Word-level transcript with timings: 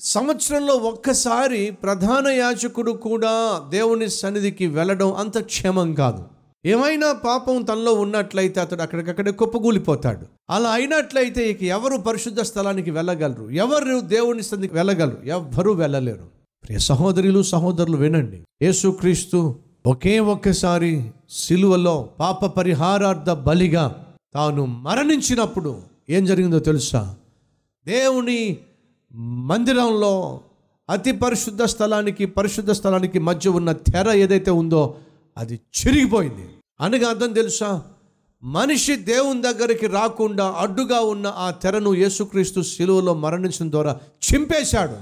సంవత్సరంలో 0.00 0.74
ఒక్కసారి 0.74 1.70
ప్రధాన 1.70 2.28
యాజకుడు 2.28 2.92
కూడా 2.92 3.60
దేవుని 3.68 4.10
సన్నిధికి 4.10 4.66
వెళ్ళడం 4.66 5.12
అంత 5.12 5.38
క్షేమం 5.38 5.94
కాదు. 5.94 6.24
ఏమైనా 6.66 7.12
పాపం 7.12 7.62
తనలో 7.62 7.92
ఉన్నట్లయితే 7.92 8.60
అతడు 8.60 8.82
అక్కడికక్కడే 8.82 9.30
కుప్పగూలిపోతాడు. 9.30 10.26
అలా 10.50 10.70
అయినట్లయితే 10.70 11.50
ఇక 11.50 11.62
ఎవరు 11.62 11.96
పరిశుద్ధ 11.96 12.40
స్థలానికి 12.40 12.90
వెళ్ళగలరు? 12.90 13.50
ఎవరు 13.50 14.00
దేవుని 14.00 14.42
సన్నిధికి 14.42 14.74
వెళ్ళగలరు? 14.74 15.18
ఎవ్వరూ 15.24 15.72
వెళ్ళలేరు. 15.72 16.26
ప్రియ 16.64 16.78
సహోదరులు 16.78 17.42
సహోదరులు 17.42 17.96
వినండి. 17.96 18.42
యేసుక్రీస్తు 18.62 19.56
ఒకే 19.86 20.18
ఒక్కసారి 20.18 21.10
సిలువలో 21.30 22.08
పాప 22.20 22.46
పరిహారార్థ 22.46 23.30
బలిగా 23.30 24.06
తాను 24.34 24.66
మరణించినప్పుడు 24.66 25.82
ఏం 26.10 26.24
జరిగిందో 26.24 26.58
తెలుసా? 26.58 27.14
దేవుని 27.86 28.58
మందిరంలో 29.14 30.40
అతి 30.90 31.12
పరిశుద్ధ 31.12 31.62
స్థలానికి 31.62 32.26
పరిశుద్ధ 32.26 32.70
స్థలానికి 32.70 33.18
మధ్య 33.18 33.50
ఉన్న 33.50 33.72
తెర 33.72 34.10
ఏదైతే 34.10 34.50
ఉందో 34.50 34.96
అది 35.36 35.54
చిరిగిపోయింది. 35.54 36.48
అనగా 36.80 37.08
అర్థం 37.08 37.32
తెలుసా? 37.32 37.82
మనిషి 38.42 38.96
దేవుని 38.96 39.42
దగ్గరికి 39.42 39.86
రాకుండా 39.86 40.54
అడ్డుగా 40.58 41.00
ఉన్న 41.00 41.26
ఆ 41.26 41.50
తెరను 41.50 41.94
యేసుక్రీస్తు 41.94 42.60
శిలువలో 42.60 43.14
మరణించడం 43.14 43.70
ద్వారా 43.70 44.00
చింపేశాడు. 44.32 44.96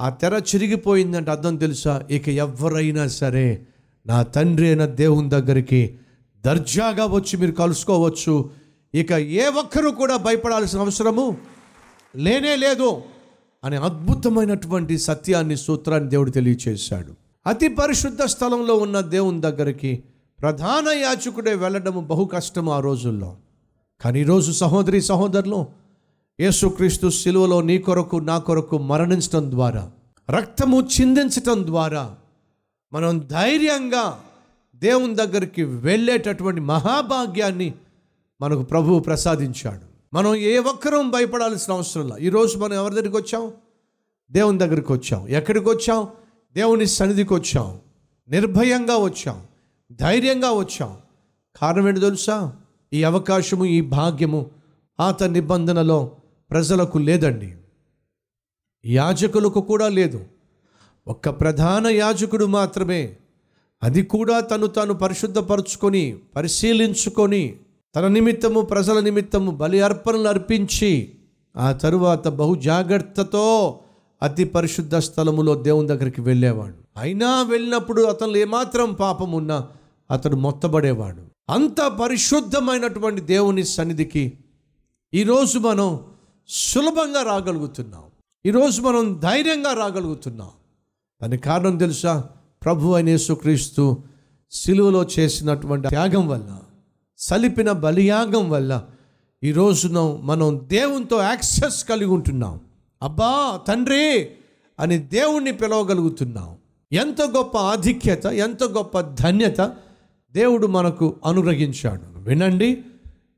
ఆ 0.00 0.08
తెర 0.08 0.42
చిరిగిపోయిందంటే 0.54 1.30
అర్థం 1.30 1.56
తెలుసా? 1.56 2.02
ఇక 2.10 2.28
ఎవరైనా 2.28 3.08
సరే 3.08 3.66
నా 4.06 4.22
తండ్రి 4.22 4.66
అయిన 4.66 4.84
దేవుని 4.84 5.30
దగ్గరికి 5.30 5.98
దర్జాగా 6.44 7.06
వచ్చి 7.06 7.36
మీరు 7.36 7.52
కలుసుకోవచ్చు. 7.52 8.50
ఇక 8.94 9.12
ఏ 9.12 9.46
ఒక్కరూ 9.48 9.90
కూడా 9.90 10.16
భయపడాల్సిన 10.16 10.80
అవసరము 10.80 11.36
లేనే 12.16 12.56
లేదు 12.56 13.02
అనే 13.64 13.76
అద్భుతమైనటువంటి 13.76 14.98
సత్యాన్ని 14.98 15.56
సూత్రాన్ని 15.56 16.10
దేవుడు 16.10 16.30
తెలియచేశాడు. 16.30 17.14
అతి 17.46 17.68
పరిశుద్ధ 17.68 18.22
స్థలంలో 18.22 18.74
ఉన్న 18.74 19.00
దేవుని 19.00 19.40
దగ్గరికి 19.40 20.02
ప్రధాన 20.40 20.84
యాచకుడే 20.88 21.54
వెళ్ళడము 21.54 22.00
బహు 22.00 22.24
కష్టం 22.24 22.68
ఆ 22.68 22.80
రోజుల్లో. 22.80 23.36
కానీ 24.00 24.20
ఈరోజు 24.20 24.52
సహోదరి 24.52 25.00
సహోదరులు 25.00 25.66
యేసుక్రీస్తు 26.40 27.08
శిలువలో 27.08 27.62
నీ 27.62 27.78
కొరకు 27.78 28.16
నా 28.16 28.38
కొరకు 28.38 28.78
మరణించడం 28.78 29.50
ద్వారా 29.50 29.90
రక్తము 30.30 30.80
చిందించటం 30.80 31.66
ద్వారా 31.66 32.16
మనం 32.92 33.18
ధైర్యంగా 33.18 34.20
దేవుని 34.76 35.14
దగ్గరికి 35.14 35.62
వెళ్ళేటటువంటి 35.62 36.60
మహాభాగ్యాన్ని 36.60 37.74
మనకు 38.40 38.62
ప్రభువు 38.62 39.00
ప్రసాదించాడు. 39.00 39.93
మనం 40.14 40.34
ఏ 40.34 40.58
ఒక్కరం 40.58 41.10
భయపడాల్సిన 41.10 41.72
అవసరం 41.72 42.08
లేదు. 42.08 42.18
ఈరోజు 42.18 42.58
మనం 42.58 42.74
ఎవరి 42.74 42.94
దగ్గరికి 42.94 43.16
వచ్చాం? 43.16 43.52
దేవుని 44.30 44.58
దగ్గరికి 44.58 44.92
వచ్చాం. 44.92 45.28
ఎక్కడికి 45.28 45.68
వచ్చాం? 45.68 46.08
దేవుని 46.52 46.86
సన్నిధికి 46.86 47.34
వచ్చాం. 47.34 47.80
నిర్భయంగా 48.28 48.96
వచ్చాం. 48.96 49.46
ధైర్యంగా 49.92 50.50
వచ్చాం. 50.50 50.96
కారణం 51.56 51.88
ఏంటి 51.88 52.00
తెలుసా? 52.00 52.56
ఈ 52.92 53.02
అవకాశము 53.02 53.64
ఈ 53.64 53.80
భాగ్యము 53.80 54.50
ఆత 55.00 55.22
నిబంధనలో 55.22 56.16
ప్రజలకు 56.50 56.98
లేదండి. 56.98 57.54
యాజకులకు 58.86 59.60
కూడా 59.60 59.88
లేదు. 59.88 60.24
ఒక్క 61.06 61.28
ప్రధాన 61.28 61.86
యాజకుడు 61.86 62.44
మాత్రమే. 62.44 63.16
అది 63.82 64.02
కూడా 64.02 64.40
తను 64.40 64.66
తాను 64.66 64.94
పరిశుద్ధపరుచుకొని 64.94 66.18
పరిశీలించుకొని 66.36 67.56
తన 67.96 68.08
నిమిత్తము 68.08 68.60
ప్రజల 68.60 69.00
నిమిత్తము 69.00 69.50
బలి 69.50 69.80
అర్పణలు 69.80 70.28
అర్పించి 70.28 71.14
ఆ 71.56 71.72
తరువాత 71.72 72.28
బహు 72.28 72.54
జాగ్రత్తతో 72.54 73.80
అతి 74.22 74.44
పరిశుద్ధ 74.44 74.96
స్థలములో 74.96 75.54
దేవుని 75.54 75.88
దగ్గరికి 75.88 76.20
వెళ్ళేవాడు. 76.20 76.74
అయినా 76.96 77.42
వెళ్ళినప్పుడు 77.42 78.02
అతను 78.02 78.36
ఏమాత్రం 78.36 78.92
పాపం 78.92 79.32
ఉన్నా 79.32 79.68
అతడు 80.10 80.36
మొత్తబడేవాడు. 80.36 81.22
అంత 81.50 81.80
పరిశుద్ధమైనటువంటి 81.86 83.20
దేవుని 83.20 83.64
సన్నిధికి 83.64 84.32
ఈరోజు 85.14 85.58
మనం 85.58 86.00
సులభంగా 86.48 87.22
రాగలుగుతున్నాం. 87.22 88.02
ఈరోజు 88.46 88.82
మనం 88.82 89.20
ధైర్యంగా 89.22 89.72
రాగలుగుతున్నాం. 89.72 90.48
దానికి 91.22 91.42
కారణం 91.42 91.76
తెలుసా? 91.76 92.24
ప్రభు 92.64 92.90
అయిన 92.90 93.08
యేసుక్రీస్తు 93.08 93.96
సిలువలో 94.52 95.06
చేసినటువంటి 95.18 95.88
త్యాగం 95.88 96.28
వల్ల 96.28 96.58
సలిపిన 97.18 97.72
బలియాగం 97.72 98.50
వల్ల 98.50 98.84
ఈ 99.44 99.52
రోజున 99.52 100.18
మనం 100.22 100.60
దేవునితో 100.62 101.22
యాక్సెస్ 101.22 101.84
కలిగి 101.84 102.10
ఉంటున్నాం. 102.10 102.60
అబ్బా 103.02 103.60
తండ్రి 103.68 104.30
అని 104.80 104.98
దేవుణ్ణి 104.98 105.52
పిలవగలుగుతున్నాం. 105.52 106.56
ఎంత 106.92 107.22
గొప్ప 107.22 107.58
ఆధిక్యత 107.58 108.26
ఎంత 108.26 108.64
గొప్ప 108.64 109.00
ధన్యత 109.00 109.76
దేవుడు 110.32 110.66
మనకు 110.66 111.16
అనుగ్రహించాడు. 111.24 112.18
వినండి 112.18 112.82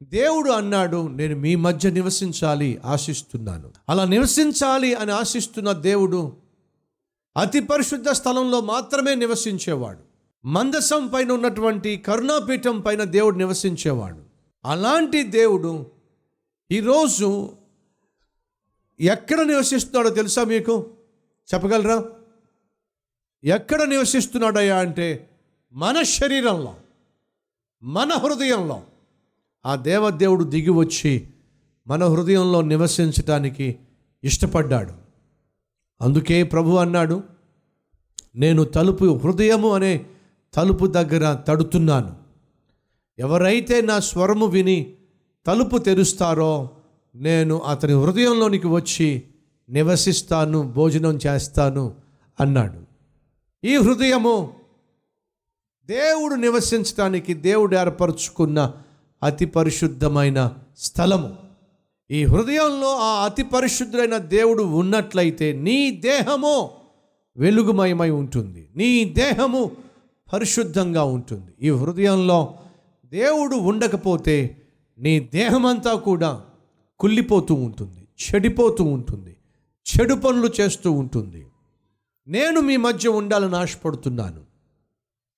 దేవుడు 0.03 0.51
అన్నాడు 0.51 1.09
నేను 1.09 1.37
మీ 1.37 1.55
మధ్య 1.55 1.91
నివసించాలి 1.91 2.81
ఆశిస్తున్నాను. 2.85 3.71
అలా 3.89 4.05
నివసించాలి 4.05 4.95
అని 4.95 5.13
ఆశిస్తున్న 5.13 5.73
దేవుడు 5.73 6.33
అతి 7.37 7.61
పరిశుద్ధ 7.61 8.09
స్థలంలో 8.09 8.61
మాత్రమే 8.61 9.15
నివసించేవాడు. 9.15 10.16
మందసం 10.47 11.09
పైన 11.09 11.33
ఉన్నటువంటి 11.33 11.97
కరుణాపీఠం 11.97 12.81
పైన 12.81 13.05
దేవుడు 13.05 13.37
నివసించేవాడు. 13.37 14.23
అలాంటి 14.65 15.23
దేవుడు 15.23 15.87
ఈరోజు 16.71 17.53
ఎక్కడ 19.01 19.41
నివసిస్తున్నాడో 19.41 20.11
తెలుసా 20.11 20.45
మీకు? 20.45 20.91
చెప్పగలరా? 21.55 22.05
ఎక్కడ 23.45 23.83
నివసిస్తున్నాడయ్యా 23.83 24.79
అంటే 24.79 25.31
మన 25.73 26.03
శరీరంలో 26.03 26.77
మన 27.83 28.13
హృదయంలో. 28.13 28.83
ఆ 29.67 29.77
దేవదేవుడు 29.77 30.45
దిగి 30.45 30.71
వచ్చి 30.71 31.29
మన 31.87 32.05
హృదయంలో 32.05 32.63
నివసించటానికి 32.63 33.79
ఇష్టపడ్డాడు. 34.25 34.93
అందుకే 36.01 36.43
ప్రభు 36.43 36.77
అన్నాడు 36.77 37.23
నేను 38.37 38.65
తలుపు 38.65 39.21
హృదయము 39.25 39.75
అనే 39.75 40.07
తలుపు 40.57 40.87
దగ్గర 40.87 41.35
తడుతున్నాను. 41.35 42.17
ఎవరైతే 43.19 43.81
నా 43.81 44.01
స్వరము 44.01 44.47
విని 44.47 44.95
తలుపు 45.47 45.79
తెరుస్తారో 45.79 46.71
నేను 47.15 47.59
అతని 47.59 47.93
హృదయంలోనికి 47.93 48.67
వచ్చి 48.67 49.23
నివసిస్తాను 49.71 50.63
భోజనం 50.63 51.19
చేస్తాను 51.27 51.95
అన్నాడు. 52.41 52.87
ఈ 53.67 53.77
హృదయము 53.77 54.53
దేవుడు 55.87 56.35
నివసించడానికి 56.35 57.35
దేవుడు 57.35 57.77
ఏర్పరచుకున్న 57.77 58.73
అతి 59.23 59.47
పరిశుద్ధమైన 59.47 60.53
స్థలము. 60.79 61.37
ఈ 62.11 62.25
హృదయంలో 62.25 62.97
ఆ 62.97 63.25
అతి 63.25 63.43
పరిశుద్ధుడైన 63.43 64.17
దేవుడు 64.17 64.63
ఉన్నట్లయితే 64.63 65.53
నీ 65.53 65.91
దేహము 65.91 66.71
వెలుగుమయమై 67.37 68.11
ఉంటుంది. 68.11 68.69
నీ 68.77 69.05
దేహము 69.05 69.71
పరిశుద్ధంగా 70.33 71.05
ఉంటుంది. 71.05 71.67
ఈ 71.67 71.71
హృదయంలో 71.71 72.55
దేవుడు 73.05 73.57
ఉండకపోతే 73.57 74.63
నీ 74.99 75.21
దేహమంతా 75.21 75.95
కూడా 75.95 76.45
కుళ్ళిపోతూ 76.99 77.55
ఉంటుంది 77.55 78.01
చెడిపోతూ 78.01 78.85
ఉంటుంది 78.85 79.37
చెడు 79.87 80.15
పనులు 80.15 80.51
చేస్తూ 80.61 80.93
ఉంటుంది. 80.93 81.47
నేను 82.29 82.61
మీ 82.61 82.77
మధ్య 82.77 83.09
ఉండాలని 83.09 83.57
ఆశపడుతున్నాను. 83.57 84.41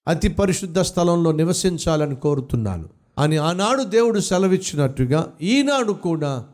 అతి 0.09 0.29
పరిశుద్ధ 0.29 0.79
స్థలంలో 0.79 1.33
నివసించాలని 1.33 2.17
కోరుతున్నాను. 2.17 2.89
అని 3.19 3.37
ఆనాడు 3.37 3.83
దేవుడు 3.83 4.21
సెలవిచ్చినట్టుగా 4.21 5.33
ఈనాడు 5.43 5.93
కూడా 5.93 6.49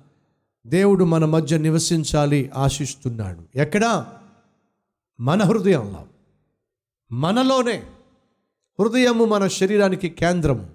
దేవుడు 0.67 1.05
మన 1.05 1.25
మధ్య 1.25 1.59
నివసించాలి 1.59 2.51
ఆశిస్తున్నాడు. 2.57 3.59
ఎక్కడా? 3.59 4.07
మన 5.21 5.43
హృదయంలో. 5.43 6.05
మనలోనే. 7.13 7.83
హృదయము 8.81 9.25
మన 9.25 9.47
శరీరానికి 9.47 10.09
కేంద్రము. 10.09 10.67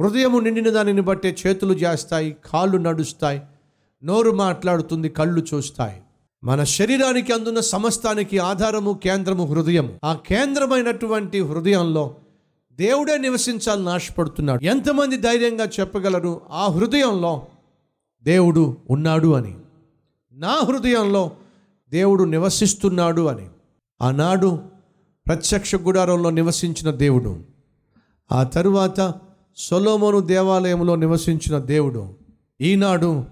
హృదయము 0.00 0.38
నిండిన 0.38 0.70
దానిని 0.70 1.00
బట్టే 1.00 1.36
చేతులు 1.46 1.72
చేస్తాయి 1.72 2.36
కాళ్ళు 2.52 2.78
నడుస్తాయి 2.78 3.42
నోరు 4.04 4.30
మాట్లాడుతుంది 4.30 5.08
కళ్ళు 5.08 5.46
చూస్తాయి. 5.54 6.00
మన 6.44 6.64
శరీరానికి 6.64 7.32
అందున్న 7.32 7.60
సమస్తానికి 7.60 8.38
ఆధారము 8.38 9.00
కేంద్రము 9.02 9.44
హృదయము. 9.44 10.00
ఆ 10.04 10.18
కేంద్రమైనటువంటి 10.26 11.40
హృదయంలో 11.40 12.14
దేవుడే 12.72 13.18
నివసించాలని 13.18 13.90
ఆశపడుతున్నాడు. 13.90 14.64
ఎంతమంది 14.64 15.16
ధైర్యంగా 15.16 15.64
చెప్పగలరు 15.64 16.40
ఆ 16.50 16.66
హృదయంలో 16.66 17.42
దేవుడు 18.22 18.76
ఉన్నాడు 18.90 19.34
అని. 19.34 19.56
నా 20.32 20.60
హృదయంలో 20.64 21.30
దేవుడు 21.90 22.24
నివసిస్తున్నాడు 22.24 23.22
అని. 23.22 23.48
ఆనాడు 24.02 24.69
ప్రత్యక్ష 25.30 25.74
గుడారంలో 25.74 26.30
నివసించిన 26.30 26.90
దేవుడు. 26.90 27.40
ఆ 28.32 28.42
తరువాత 28.42 29.14
సొలోమోను 29.56 30.20
దేవాలయంలో 30.20 30.96
నివసించిన 30.96 31.58
దేవుడు. 31.58 32.14
ఈనాడు 32.60 33.24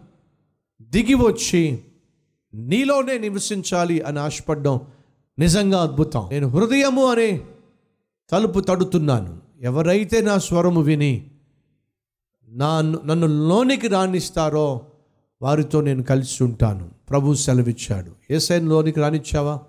దిగి 0.82 1.14
వచ్చి 1.14 1.78
నీలోనే 2.54 3.18
నివసించాలి 3.18 4.00
అని 4.00 4.18
ఆశపడ్డం 4.18 4.80
నిజంగా 5.38 5.82
అద్భుతం. 5.82 6.28
నేను 6.32 6.48
హృదయము 6.48 7.06
అనే 7.06 7.42
తలుపు 8.30 8.60
తడుతున్నాను. 8.60 9.40
ఎవరైతే 9.60 10.20
నా 10.20 10.38
స్వరము 10.38 10.80
విని 10.80 11.30
నా 12.48 12.80
నన్ను 12.80 13.26
లోనికి 13.26 13.88
రాణిస్తారో 13.88 14.80
వారితో 15.42 15.80
నేను 15.80 16.02
కలిసి 16.02 16.44
ఉంటాను. 16.44 16.90
ప్రభు 17.10 17.34
సెలవిచ్చాడు. 17.34 18.32
ఏసైని 18.32 18.66
లోనికి 18.66 19.00
రానిచ్చావా 19.00 19.60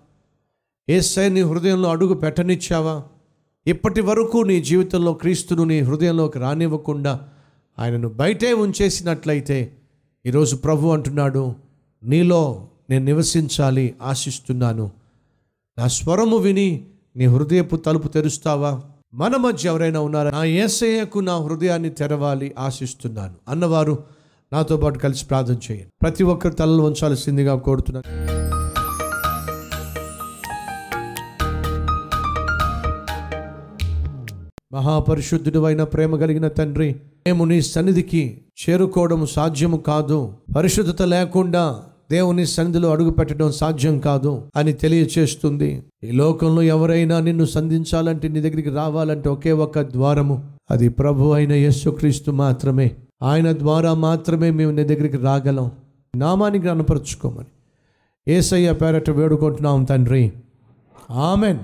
ఏసై 0.90 1.30
నీ 1.30 1.42
హృదయంలో 1.42 1.90
అడుగు 1.90 2.14
పెట్టనిచ్చావా? 2.14 3.04
ఇప్పటి 3.68 4.02
వరకు 4.02 4.38
నీ 4.38 4.62
జీవితంలో 4.62 5.14
క్రీస్తును 5.14 5.64
నీ 5.64 5.80
హృదయంలోకి 5.80 6.40
రానివ్వకుండా 6.40 7.20
ఆయనను 7.80 8.10
బయటే 8.10 8.54
ఉంచేసినట్లయితే 8.54 9.74
ఈరోజు 10.26 10.56
ప్రభు 10.56 10.88
అంటున్నాడు 10.88 11.56
నీలో 12.04 12.68
నేను 12.90 13.06
నివసించాలి 13.06 13.96
ఆశిస్తున్నాను. 14.02 14.92
నా 15.78 15.88
స్వరము 15.88 16.38
విని 16.38 16.86
నీ 17.16 17.26
హృదయపు 17.26 17.76
తలుపు 17.76 18.08
తెరుస్తావా? 18.08 18.82
మన 19.14 19.36
మధ్య 19.36 19.70
ఎవరైనా 19.70 20.00
ఉన్నారా? 20.00 20.32
నా 20.32 20.44
ఏసయ్యకు 20.44 21.20
నా 21.20 21.38
హృదయాన్ని 21.38 21.90
తెరవాలి 21.90 22.56
ఆశిస్తున్నాను. 22.60 23.34
అన్నవారు 23.48 24.04
నాతో 24.54 24.78
పాటు 24.78 25.00
కలిసి 25.00 25.26
ప్రార్థన 25.26 25.54
చేయండి. 25.54 25.88
ప్రతి 26.02 26.24
ఒక్కరు 26.24 26.54
తలలు 26.54 26.84
ఉంచాల్సిందిగా 26.84 27.56
కోరుతున్నాను. 27.56 28.39
మహాపరిశుద్ధుడు 34.74 35.60
అయిన 35.60 35.83
ప్రేమ 35.83 36.16
కలిగిన 36.16 36.48
తండ్రి 36.48 36.95
మేము 37.27 37.45
నీ 37.45 37.62
సన్నిధికి 37.62 38.42
చేరుకోవడం 38.69 39.25
సాధ్యము 39.25 39.77
కాదు. 39.77 40.33
పరిశుద్ధత 40.56 41.01
లేకుండా 41.01 41.81
దేవుని 42.12 42.45
సన్నిధిలో 42.45 42.92
అడుగు 42.92 43.10
పెట్టడం 43.10 43.51
సాధ్యం 43.51 44.00
కాదు 44.00 44.42
అని 44.56 44.74
తెలియచేస్తుంది. 44.74 45.83
ఈ 46.04 46.12
లోకంలో 46.12 46.62
ఎవరైనా 46.62 47.19
నిన్ను 47.19 47.45
సంధించాలంటే 47.45 48.27
నీ 48.27 48.42
దగ్గరికి 48.42 48.69
రావాలంటే 48.69 49.30
ఒకే 49.30 49.51
ఒక 49.51 49.80
ద్వారము. 49.80 50.44
అది 50.71 50.89
ప్రభు 50.89 51.31
అయిన 51.31 51.54
యేసుక్రీస్తు 51.54 52.31
మాత్రమే. 52.31 52.92
ఆయన 53.24 53.51
ద్వారా 53.51 53.94
మాత్రమే 53.94 54.51
మేము 54.51 54.71
నీ 54.71 54.83
దగ్గరికి 54.83 55.18
రాగలం. 55.18 55.71
నామానికి 56.16 56.69
అనపరుచుకోమని 56.69 57.48
ఏసయ్య 58.33 58.74
పేరట 58.74 59.10
వేడుకుంటున్నాం 59.10 59.83
తండ్రి. 59.83 60.31
ఆమెన్. 61.12 61.57